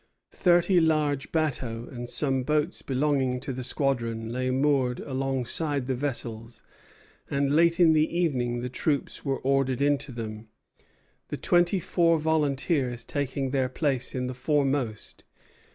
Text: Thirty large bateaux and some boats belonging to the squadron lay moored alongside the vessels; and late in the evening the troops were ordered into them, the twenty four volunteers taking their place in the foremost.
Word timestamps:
Thirty 0.33 0.79
large 0.79 1.31
bateaux 1.31 1.87
and 1.91 2.09
some 2.09 2.41
boats 2.41 2.81
belonging 2.81 3.39
to 3.41 3.53
the 3.53 3.63
squadron 3.63 4.29
lay 4.31 4.49
moored 4.49 4.99
alongside 4.99 5.85
the 5.85 5.93
vessels; 5.93 6.63
and 7.29 7.55
late 7.55 7.79
in 7.79 7.93
the 7.93 8.09
evening 8.11 8.61
the 8.61 8.69
troops 8.69 9.23
were 9.23 9.37
ordered 9.41 9.79
into 9.79 10.11
them, 10.11 10.47
the 11.27 11.37
twenty 11.37 11.79
four 11.79 12.17
volunteers 12.17 13.03
taking 13.03 13.51
their 13.51 13.69
place 13.69 14.15
in 14.15 14.25
the 14.25 14.33
foremost. 14.33 15.23